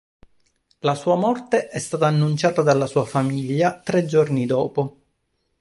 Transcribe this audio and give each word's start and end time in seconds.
La 0.79 0.95
sua 0.95 1.15
morte 1.15 1.67
è 1.67 1.77
stata 1.77 2.07
annunciata 2.07 2.63
dalla 2.63 2.87
sua 2.87 3.05
famiglia 3.05 3.79
tre 3.81 4.03
giorni 4.03 4.47
dopo. 4.47 4.97